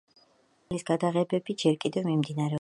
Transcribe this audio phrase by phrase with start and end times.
[0.21, 2.59] სერიალის გადაღებები ჯერ კიდევ მიმდინარეობს.